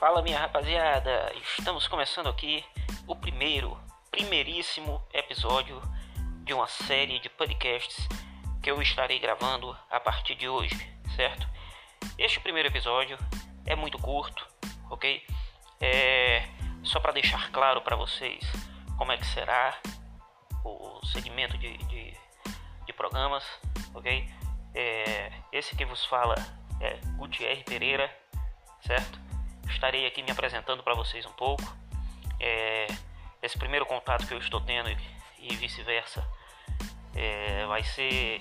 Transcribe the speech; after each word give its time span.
Fala 0.00 0.22
minha 0.22 0.38
rapaziada, 0.38 1.30
estamos 1.58 1.86
começando 1.86 2.30
aqui 2.30 2.64
o 3.06 3.14
primeiro, 3.14 3.78
primeiríssimo 4.10 5.06
episódio 5.12 5.78
de 6.42 6.54
uma 6.54 6.66
série 6.66 7.20
de 7.20 7.28
podcasts 7.28 8.08
que 8.62 8.70
eu 8.70 8.80
estarei 8.80 9.18
gravando 9.18 9.76
a 9.90 10.00
partir 10.00 10.36
de 10.36 10.48
hoje, 10.48 10.74
certo? 11.14 11.46
Este 12.16 12.40
primeiro 12.40 12.70
episódio 12.70 13.18
é 13.66 13.76
muito 13.76 13.98
curto, 13.98 14.48
ok? 14.88 15.22
É 15.82 16.48
só 16.82 16.98
para 16.98 17.12
deixar 17.12 17.52
claro 17.52 17.82
para 17.82 17.94
vocês 17.94 18.42
como 18.96 19.12
é 19.12 19.18
que 19.18 19.26
será 19.26 19.78
o 20.64 21.04
segmento 21.08 21.58
de, 21.58 21.76
de, 21.76 22.16
de 22.86 22.92
programas, 22.94 23.44
ok? 23.92 24.26
É, 24.74 25.30
esse 25.52 25.76
que 25.76 25.84
vos 25.84 26.06
fala 26.06 26.36
é 26.80 26.94
Gutierre 27.18 27.62
Pereira, 27.64 28.10
certo? 28.80 29.29
Estarei 29.70 30.06
aqui 30.06 30.22
me 30.22 30.30
apresentando 30.30 30.82
para 30.82 30.94
vocês 30.94 31.24
um 31.26 31.32
pouco. 31.32 31.62
É, 32.38 32.86
esse 33.42 33.58
primeiro 33.58 33.86
contato 33.86 34.26
que 34.26 34.34
eu 34.34 34.38
estou 34.38 34.60
tendo 34.60 34.90
e 35.38 35.56
vice-versa 35.56 36.26
é, 37.14 37.66
vai 37.66 37.82
ser 37.82 38.40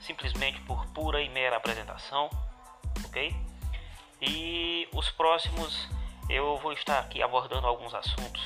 simplesmente 0.00 0.60
por 0.62 0.86
pura 0.88 1.22
e 1.22 1.28
mera 1.28 1.56
apresentação, 1.56 2.28
ok? 3.06 3.34
E 4.20 4.88
os 4.92 5.10
próximos 5.10 5.88
eu 6.28 6.58
vou 6.58 6.72
estar 6.72 6.98
aqui 7.00 7.22
abordando 7.22 7.66
alguns 7.66 7.94
assuntos 7.94 8.42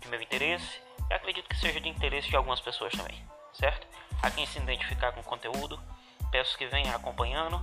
de 0.00 0.08
meu 0.08 0.20
interesse 0.20 0.80
e 1.10 1.14
acredito 1.14 1.48
que 1.48 1.56
seja 1.56 1.80
de 1.80 1.88
interesse 1.88 2.28
de 2.28 2.36
algumas 2.36 2.60
pessoas 2.60 2.92
também, 2.92 3.22
certo? 3.52 3.86
A 4.22 4.30
quem 4.30 4.46
se 4.46 4.58
identificar 4.58 5.12
com 5.12 5.20
o 5.20 5.24
conteúdo, 5.24 5.80
peço 6.30 6.56
que 6.56 6.66
venha 6.66 6.94
acompanhando, 6.94 7.60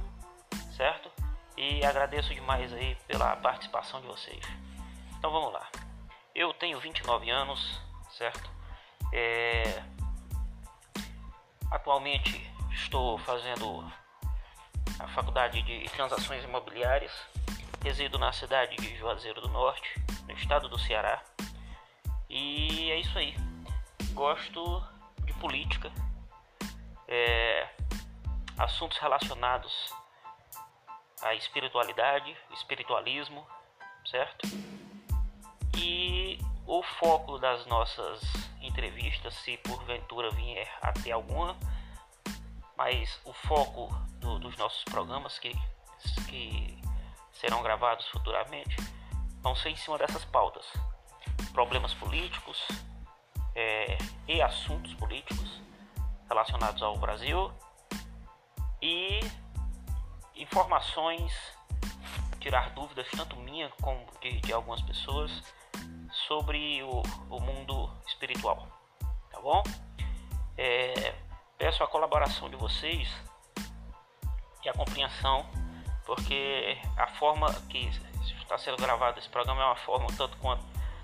certo? 0.76 1.12
E 1.58 1.86
agradeço 1.86 2.34
demais 2.34 2.72
aí 2.74 2.96
pela 3.08 3.36
participação 3.38 4.02
de 4.02 4.08
vocês. 4.08 4.44
Então 5.18 5.32
vamos 5.32 5.54
lá. 5.54 5.70
Eu 6.34 6.54
tenho 6.54 6.80
29 6.80 7.30
anos, 7.30 7.80
certo? 8.12 8.50
É... 9.14 9.84
Atualmente 11.72 12.52
estou 12.72 13.18
fazendo 13.20 13.90
a 15.00 15.08
faculdade 15.10 15.62
de 15.62 15.86
transações 15.92 16.44
imobiliárias. 16.44 17.14
Resido 17.84 18.18
na 18.18 18.34
cidade 18.34 18.76
de 18.78 18.96
Juazeiro 18.98 19.42
do 19.42 19.48
Norte, 19.48 19.94
no 20.28 20.34
estado 20.34 20.68
do 20.68 20.80
Ceará. 20.80 21.24
E 22.30 22.92
é 22.92 23.00
isso 23.00 23.18
aí. 23.18 23.36
Gosto 24.12 24.84
de 25.20 25.34
política, 25.34 25.92
é... 27.08 27.70
assuntos 28.58 28.98
relacionados 28.98 29.94
a 31.22 31.34
espiritualidade, 31.34 32.36
espiritualismo, 32.52 33.46
certo? 34.06 34.48
E 35.78 36.40
o 36.66 36.82
foco 36.84 37.38
das 37.38 37.66
nossas 37.66 38.22
entrevistas, 38.62 39.34
se 39.36 39.58
porventura 39.58 40.32
vier 40.32 40.70
a 40.82 40.92
ter 40.92 41.12
alguma, 41.12 41.58
mas 42.78 43.20
o 43.24 43.34
foco 43.34 43.88
do, 44.20 44.40
dos 44.40 44.58
nossos 44.58 44.84
programas 44.86 45.38
que, 45.40 45.52
que 46.28 46.82
serão 47.32 47.62
gravados 47.62 48.08
futuramente 48.10 48.76
vão 49.42 49.56
ser 49.56 49.70
em 49.70 49.76
cima 49.76 49.98
dessas 49.98 50.26
pautas: 50.26 50.66
problemas 51.54 51.94
políticos 51.94 52.68
é, 53.54 53.98
e 54.28 54.42
assuntos 54.42 54.94
políticos 54.96 55.62
relacionados 56.28 56.82
ao 56.82 56.98
Brasil 56.98 57.52
e 58.82 59.20
informações, 60.56 61.34
tirar 62.40 62.70
dúvidas, 62.70 63.06
tanto 63.12 63.36
minha 63.36 63.70
como 63.82 64.06
de, 64.22 64.40
de 64.40 64.54
algumas 64.54 64.82
pessoas, 64.84 65.30
sobre 66.30 66.82
o, 66.82 67.04
o, 67.30 67.42
mundo 67.42 67.92
espiritual. 68.08 68.66
Tá 69.30 69.42
bom? 69.42 69.62
É, 70.58 71.14
peço 71.58 71.84
a 71.84 71.88
colaboração 71.88 72.50
de 72.50 72.56
vocês 72.56 73.14
e 74.64 74.70
a 74.70 74.74
compreensão, 74.74 75.46
porque 76.06 76.78
a 76.96 77.08
forma 77.08 77.54
que 77.70 77.90
está 78.42 78.58
sendo 78.58 78.78
gravado 78.78 79.20
esse 79.20 79.28
programa 79.28 79.62
é 79.62 79.66
uma 79.66 79.76
forma 79.76 80.08
tanto 80.16 80.38
quanto 80.38 80.64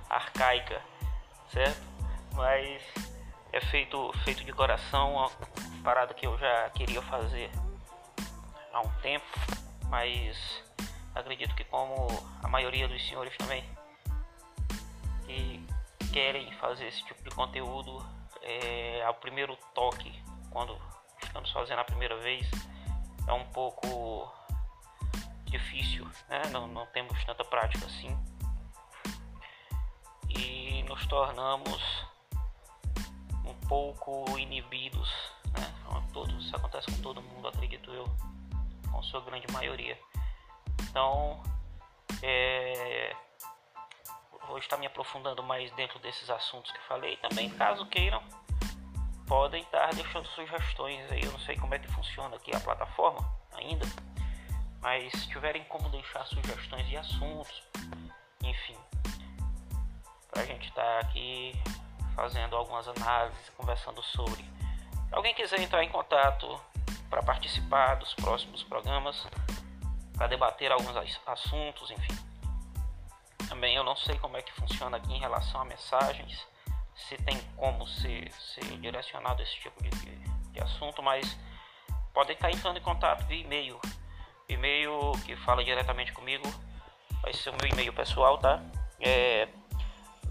arcaica, 0.09 0.81
certo? 1.49 1.81
Mas 2.35 2.81
é 3.51 3.59
feito, 3.59 4.13
feito 4.23 4.45
de 4.45 4.53
coração, 4.53 5.15
uma 5.15 5.29
parada 5.83 6.13
que 6.13 6.25
eu 6.25 6.37
já 6.37 6.69
queria 6.69 7.01
fazer 7.01 7.51
há 8.73 8.81
um 8.81 8.89
tempo, 9.01 9.25
mas 9.87 10.63
acredito 11.15 11.53
que 11.55 11.63
como 11.65 12.07
a 12.41 12.47
maioria 12.47 12.87
dos 12.87 13.05
senhores 13.07 13.35
também 13.37 13.63
que 15.25 15.65
querem 16.11 16.51
fazer 16.53 16.87
esse 16.87 17.03
tipo 17.05 17.23
de 17.23 17.29
conteúdo 17.35 18.05
é, 18.41 19.03
ao 19.05 19.13
primeiro 19.15 19.57
toque 19.73 20.11
quando 20.49 20.77
estamos 21.21 21.51
fazendo 21.51 21.79
a 21.79 21.83
primeira 21.83 22.17
vez 22.17 22.49
é 23.27 23.33
um 23.33 23.45
pouco 23.51 24.31
difícil, 25.45 26.05
né? 26.29 26.41
não, 26.51 26.67
não 26.67 26.85
temos 26.87 27.23
tanta 27.25 27.43
prática 27.43 27.85
assim 27.85 28.17
e 30.29 30.83
nos 30.83 31.05
tornamos 31.07 32.05
um 33.45 33.53
pouco 33.67 34.37
inibidos, 34.37 35.09
né? 35.57 35.73
Todo, 36.13 36.37
isso 36.39 36.53
acontece 36.55 36.91
com 36.91 37.01
todo 37.01 37.21
mundo, 37.21 37.47
acredito 37.47 37.89
eu 37.91 38.05
com 38.91 39.01
sua 39.03 39.21
grande 39.21 39.51
maioria. 39.51 39.97
Então, 40.83 41.41
é, 42.21 43.15
vou 44.47 44.57
estar 44.57 44.77
me 44.77 44.85
aprofundando 44.85 45.41
mais 45.41 45.71
dentro 45.73 45.97
desses 45.99 46.29
assuntos 46.29 46.71
que 46.71 46.79
falei. 46.81 47.17
Também, 47.17 47.49
caso 47.51 47.85
queiram, 47.85 48.21
podem 49.27 49.63
estar 49.63 49.93
deixando 49.93 50.27
sugestões 50.29 51.11
aí. 51.11 51.21
Eu 51.23 51.31
não 51.31 51.39
sei 51.39 51.55
como 51.57 51.73
é 51.73 51.79
que 51.79 51.87
funciona 51.87 52.35
aqui 52.35 52.55
a 52.55 52.59
plataforma 52.59 53.25
ainda, 53.53 53.85
mas 54.81 55.11
se 55.13 55.29
tiverem 55.29 55.63
como 55.65 55.89
deixar 55.89 56.25
sugestões 56.25 56.87
de 56.87 56.97
assuntos, 56.97 57.63
enfim, 58.43 58.77
para 60.29 60.43
a 60.43 60.45
gente 60.45 60.67
estar 60.67 60.99
aqui 60.99 61.53
fazendo 62.15 62.55
algumas 62.55 62.87
análises, 62.87 63.49
conversando 63.55 64.03
sobre. 64.03 64.43
Se 64.43 65.13
alguém 65.15 65.33
quiser 65.33 65.59
entrar 65.61 65.83
em 65.83 65.89
contato 65.89 66.59
para 67.11 67.21
participar 67.21 67.93
dos 67.95 68.13
próximos 68.13 68.63
programas, 68.63 69.27
para 70.17 70.27
debater 70.27 70.71
alguns 70.71 70.95
assuntos, 71.27 71.91
enfim. 71.91 72.17
Também 73.49 73.75
eu 73.75 73.83
não 73.83 73.97
sei 73.97 74.17
como 74.17 74.37
é 74.37 74.41
que 74.41 74.53
funciona 74.53 74.95
aqui 74.95 75.13
em 75.13 75.19
relação 75.19 75.59
a 75.59 75.65
mensagens, 75.65 76.47
se 76.95 77.17
tem 77.17 77.37
como 77.57 77.85
ser, 77.85 78.31
ser 78.31 78.63
direcionado 78.79 79.43
esse 79.43 79.57
tipo 79.57 79.83
de, 79.83 79.89
de 79.89 80.61
assunto, 80.61 81.03
mas 81.03 81.37
podem 82.13 82.33
estar 82.33 82.49
entrando 82.49 82.77
em 82.77 82.81
contato 82.81 83.27
via 83.27 83.41
e-mail. 83.41 83.77
E-mail 84.47 85.11
que 85.25 85.35
fala 85.35 85.65
diretamente 85.65 86.13
comigo 86.13 86.47
vai 87.21 87.33
ser 87.33 87.49
o 87.49 87.57
meu 87.61 87.69
e-mail 87.69 87.91
pessoal, 87.91 88.37
tá? 88.37 88.63
É 88.99 89.49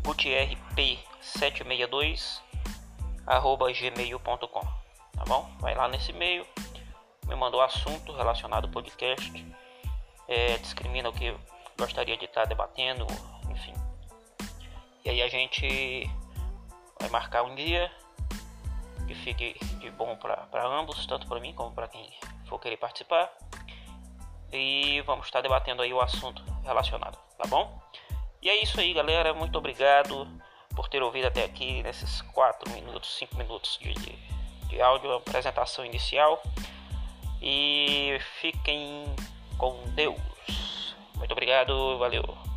gutierrep762 0.02 2.40
arroba 3.26 3.70
gmail.com 3.70 4.80
tá 5.20 5.24
bom? 5.26 5.50
Vai 5.60 5.74
lá 5.74 5.86
nesse 5.88 6.12
e-mail 6.12 6.46
me 7.30 7.36
mandou 7.36 7.62
assunto 7.62 8.12
relacionado 8.12 8.64
ao 8.64 8.70
podcast, 8.72 9.46
é, 10.26 10.58
discrimina 10.58 11.08
o 11.08 11.12
que 11.12 11.32
gostaria 11.78 12.16
de 12.16 12.24
estar 12.24 12.44
debatendo, 12.44 13.06
enfim. 13.48 13.72
E 15.04 15.10
aí 15.10 15.22
a 15.22 15.28
gente 15.28 16.10
vai 16.98 17.08
marcar 17.08 17.44
um 17.44 17.54
dia 17.54 17.90
que 19.06 19.14
fique 19.14 19.56
de 19.78 19.90
bom 19.92 20.16
para 20.16 20.66
ambos, 20.66 21.06
tanto 21.06 21.28
para 21.28 21.38
mim 21.38 21.54
como 21.54 21.72
para 21.72 21.86
quem 21.86 22.12
for 22.46 22.58
querer 22.58 22.76
participar. 22.76 23.30
E 24.52 25.00
vamos 25.02 25.26
estar 25.26 25.40
debatendo 25.40 25.82
aí 25.82 25.92
o 25.92 26.00
assunto 26.00 26.42
relacionado, 26.64 27.16
tá 27.38 27.48
bom? 27.48 27.80
E 28.42 28.50
é 28.50 28.60
isso 28.60 28.80
aí, 28.80 28.92
galera. 28.92 29.32
Muito 29.32 29.56
obrigado 29.56 30.26
por 30.74 30.88
ter 30.88 31.00
ouvido 31.00 31.28
até 31.28 31.44
aqui 31.44 31.80
nesses 31.84 32.22
4 32.22 32.72
minutos, 32.72 33.16
5 33.18 33.36
minutos 33.36 33.78
de, 33.80 33.94
de, 33.94 34.16
de 34.66 34.82
áudio, 34.82 35.12
apresentação 35.12 35.84
inicial 35.84 36.42
e 37.40 38.18
fiquem 38.40 39.04
com 39.56 39.76
Deus. 39.94 40.96
Muito 41.16 41.32
obrigado, 41.32 41.98
valeu. 41.98 42.49